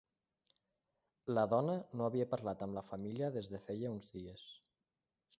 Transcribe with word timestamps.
La 1.33 1.43
dona 1.51 1.75
no 1.99 2.07
havia 2.07 2.27
parlat 2.31 2.63
amb 2.67 2.77
la 2.77 2.83
família 2.87 3.29
des 3.35 3.49
de 3.51 3.61
feia 3.67 3.91
uns 3.99 4.09
dies. 4.15 4.47